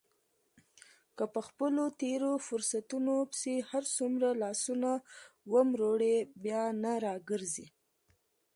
که 1.17 1.23
په 1.33 1.39
خپلو 1.47 1.83
تېرو 2.01 2.31
فرصتونو 2.47 3.15
پسې 3.31 3.53
هرڅومره 3.69 4.29
لاسونه 4.43 4.91
ومروړې 5.51 6.17
بیا 6.43 6.63
نه 6.83 6.93
را 7.03 7.15
ګرځي. 7.29 7.67